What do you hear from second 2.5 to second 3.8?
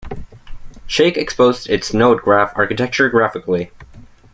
architecture graphically.